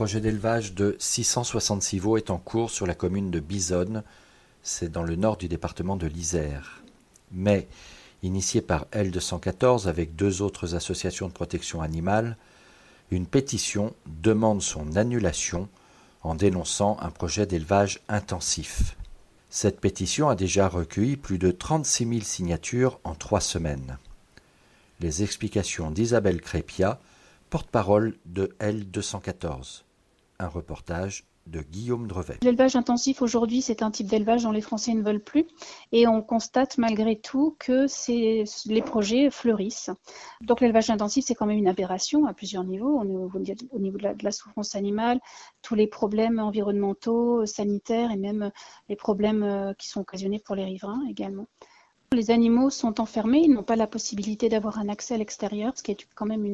projet 0.00 0.22
d'élevage 0.22 0.72
de 0.72 0.96
666 0.98 1.98
veaux 1.98 2.16
est 2.16 2.30
en 2.30 2.38
cours 2.38 2.70
sur 2.70 2.86
la 2.86 2.94
commune 2.94 3.30
de 3.30 3.38
Bisonne, 3.38 4.02
c'est 4.62 4.90
dans 4.90 5.02
le 5.02 5.14
nord 5.14 5.36
du 5.36 5.46
département 5.46 5.96
de 5.96 6.06
l'Isère. 6.06 6.82
Mais, 7.32 7.68
initié 8.22 8.62
par 8.62 8.86
L214 8.94 9.88
avec 9.88 10.16
deux 10.16 10.40
autres 10.40 10.74
associations 10.74 11.28
de 11.28 11.34
protection 11.34 11.82
animale, 11.82 12.38
une 13.10 13.26
pétition 13.26 13.92
demande 14.06 14.62
son 14.62 14.96
annulation 14.96 15.68
en 16.22 16.34
dénonçant 16.34 16.96
un 17.02 17.10
projet 17.10 17.44
d'élevage 17.44 18.00
intensif. 18.08 18.96
Cette 19.50 19.80
pétition 19.80 20.30
a 20.30 20.34
déjà 20.34 20.66
recueilli 20.66 21.18
plus 21.18 21.36
de 21.36 21.50
36 21.50 22.08
000 22.08 22.20
signatures 22.22 23.00
en 23.04 23.14
trois 23.14 23.42
semaines. 23.42 23.98
Les 25.00 25.22
explications 25.22 25.90
d'Isabelle 25.90 26.40
Crépia, 26.40 27.00
porte-parole 27.50 28.16
de 28.24 28.56
L214. 28.60 29.82
Un 30.40 30.48
reportage 30.48 31.26
de 31.46 31.60
Guillaume 31.60 32.06
Drevet. 32.06 32.38
L'élevage 32.40 32.74
intensif 32.74 33.20
aujourd'hui, 33.20 33.60
c'est 33.60 33.82
un 33.82 33.90
type 33.90 34.06
d'élevage 34.06 34.44
dont 34.44 34.52
les 34.52 34.62
Français 34.62 34.94
ne 34.94 35.02
veulent 35.02 35.22
plus 35.22 35.46
et 35.92 36.06
on 36.06 36.22
constate 36.22 36.78
malgré 36.78 37.20
tout 37.20 37.56
que 37.58 37.84
les 38.66 38.82
projets 38.82 39.30
fleurissent. 39.30 39.90
Donc 40.40 40.62
l'élevage 40.62 40.88
intensif, 40.88 41.26
c'est 41.26 41.34
quand 41.34 41.44
même 41.44 41.58
une 41.58 41.68
aberration 41.68 42.24
à 42.24 42.32
plusieurs 42.32 42.64
niveaux, 42.64 42.98
au 42.98 43.04
niveau, 43.04 43.30
au 43.70 43.78
niveau 43.78 43.98
de, 43.98 44.02
la, 44.02 44.14
de 44.14 44.24
la 44.24 44.30
souffrance 44.30 44.74
animale, 44.74 45.20
tous 45.60 45.74
les 45.74 45.86
problèmes 45.86 46.38
environnementaux, 46.38 47.44
sanitaires 47.44 48.10
et 48.10 48.16
même 48.16 48.50
les 48.88 48.96
problèmes 48.96 49.42
euh, 49.42 49.74
qui 49.74 49.88
sont 49.88 50.00
occasionnés 50.00 50.38
pour 50.38 50.54
les 50.54 50.64
riverains 50.64 51.02
également. 51.06 51.48
Les 52.12 52.32
animaux 52.32 52.70
sont 52.70 53.00
enfermés, 53.00 53.42
ils 53.44 53.52
n'ont 53.52 53.62
pas 53.62 53.76
la 53.76 53.86
possibilité 53.86 54.48
d'avoir 54.48 54.80
un 54.80 54.88
accès 54.88 55.14
à 55.14 55.16
l'extérieur, 55.16 55.74
ce 55.76 55.84
qui 55.84 55.92
est 55.92 56.08
quand 56.16 56.26
même 56.26 56.44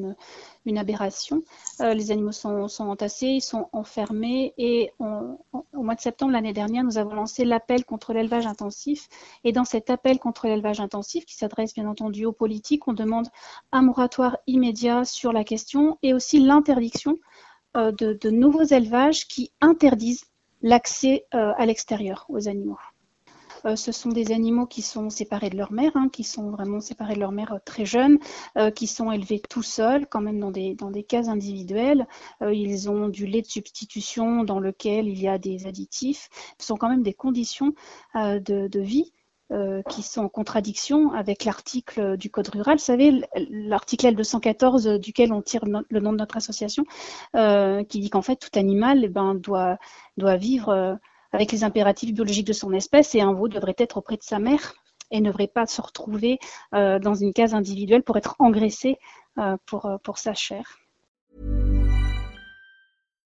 une, 0.66 0.76
aberration. 0.76 1.42
Euh, 1.80 1.94
les 1.94 2.10
animaux 2.10 2.32
sont, 2.32 2.68
entassés, 2.78 3.28
ils 3.28 3.40
sont 3.40 3.70
enfermés 3.72 4.52
et 4.58 4.92
au 4.98 5.82
mois 5.82 5.94
de 5.94 6.00
septembre 6.02 6.32
l'année 6.32 6.52
dernière, 6.52 6.84
nous 6.84 6.98
avons 6.98 7.14
lancé 7.14 7.46
l'appel 7.46 7.86
contre 7.86 8.12
l'élevage 8.12 8.46
intensif. 8.46 9.08
Et 9.44 9.52
dans 9.52 9.64
cet 9.64 9.88
appel 9.88 10.18
contre 10.18 10.46
l'élevage 10.46 10.78
intensif, 10.78 11.24
qui 11.24 11.36
s'adresse 11.36 11.72
bien 11.72 11.88
entendu 11.88 12.26
aux 12.26 12.32
politiques, 12.32 12.86
on 12.86 12.92
demande 12.92 13.28
un 13.72 13.80
moratoire 13.80 14.36
immédiat 14.46 15.06
sur 15.06 15.32
la 15.32 15.42
question 15.42 15.96
et 16.02 16.12
aussi 16.12 16.38
l'interdiction 16.38 17.16
euh, 17.78 17.92
de, 17.92 18.12
de, 18.12 18.28
nouveaux 18.28 18.64
élevages 18.64 19.26
qui 19.26 19.52
interdisent 19.62 20.26
l'accès 20.60 21.24
euh, 21.34 21.54
à 21.56 21.64
l'extérieur 21.64 22.26
aux 22.28 22.46
animaux. 22.46 22.76
Euh, 23.66 23.76
ce 23.76 23.92
sont 23.92 24.10
des 24.10 24.32
animaux 24.32 24.66
qui 24.66 24.82
sont 24.82 25.10
séparés 25.10 25.50
de 25.50 25.56
leur 25.56 25.72
mère, 25.72 25.92
hein, 25.94 26.08
qui 26.12 26.24
sont 26.24 26.50
vraiment 26.50 26.80
séparés 26.80 27.14
de 27.14 27.20
leur 27.20 27.32
mère 27.32 27.52
euh, 27.52 27.58
très 27.64 27.84
jeunes, 27.84 28.18
euh, 28.56 28.70
qui 28.70 28.86
sont 28.86 29.10
élevés 29.10 29.40
tout 29.40 29.62
seuls, 29.62 30.06
quand 30.06 30.20
même 30.20 30.38
dans 30.38 30.50
des, 30.50 30.74
dans 30.74 30.90
des 30.90 31.02
cases 31.02 31.28
individuelles. 31.28 32.06
ils 32.40 32.88
ont 32.90 33.08
du 33.08 33.26
lait 33.26 33.42
de 33.42 33.46
substitution 33.46 34.44
dans 34.44 34.60
lequel 34.60 35.08
il 35.08 35.20
y 35.20 35.28
a 35.28 35.38
des 35.38 35.66
additifs. 35.66 36.28
Ce 36.58 36.66
sont 36.66 36.76
quand 36.76 36.88
même 36.88 37.02
des 37.02 37.14
conditions 37.14 37.74
de, 38.14 38.68
de, 38.68 38.80
vie 38.80 39.12
qui 39.88 40.02
sont 40.02 40.22
en 40.22 40.28
contradiction 40.28 41.12
avec 41.12 41.44
l'article 41.44 42.16
du 42.16 42.30
Code 42.30 42.48
rural. 42.48 42.78
Vous 42.78 42.84
savez, 42.84 43.22
l'article 43.50 44.06
L214 44.06 44.98
duquel 44.98 45.32
on 45.32 45.42
tire 45.42 45.64
le 45.64 46.00
nom 46.00 46.12
de 46.12 46.18
notre 46.18 46.36
association, 46.36 46.84
qui 47.34 48.00
dit 48.00 48.10
qu'en 48.10 48.22
fait 48.22 48.36
tout 48.36 48.58
animal 48.58 49.04
eh 49.04 49.08
ben, 49.08 49.34
doit, 49.34 49.78
doit 50.16 50.36
vivre 50.36 50.98
avec 51.36 51.52
les 51.52 51.64
impératifs 51.64 52.12
biologiques 52.14 52.46
de 52.46 52.54
son 52.54 52.72
espèce 52.72 53.14
et 53.14 53.20
un 53.20 53.34
veau 53.34 53.46
devrait 53.46 53.76
être 53.78 53.98
auprès 53.98 54.16
de 54.16 54.22
sa 54.22 54.38
mère 54.38 54.72
et 55.10 55.20
ne 55.20 55.26
devrait 55.26 55.46
pas 55.46 55.66
se 55.66 55.82
retrouver 55.82 56.38
euh, 56.74 56.98
dans 56.98 57.14
une 57.14 57.32
case 57.34 57.52
individuelle 57.52 58.02
pour 58.02 58.16
être 58.16 58.34
engraissé 58.38 58.96
euh, 59.38 59.56
pour, 59.66 59.88
pour 60.02 60.16
sa 60.18 60.32
chair. 60.32 60.64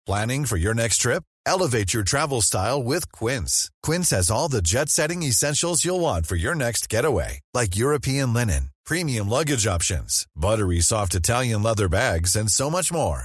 Planning 0.06 0.46
for 0.46 0.56
your 0.56 0.74
next 0.74 1.02
trip? 1.02 1.24
Elevate 1.44 1.92
your 1.92 2.04
travel 2.04 2.40
style 2.40 2.82
with 2.82 3.10
Quince. 3.10 3.68
Quince 3.82 4.10
has 4.10 4.30
all 4.30 4.48
the 4.48 4.62
jet-setting 4.62 5.22
essentials 5.22 5.84
you'll 5.84 6.00
want 6.00 6.26
for 6.26 6.36
your 6.36 6.54
next 6.54 6.88
getaway, 6.88 7.40
like 7.52 7.76
European 7.76 8.32
linen, 8.32 8.70
premium 8.86 9.28
luggage 9.28 9.66
options, 9.66 10.26
buttery 10.36 10.80
soft 10.80 11.14
Italian 11.14 11.62
leather 11.62 11.88
bags, 11.88 12.36
and 12.36 12.50
so 12.50 12.70
much 12.70 12.92
more. 12.92 13.24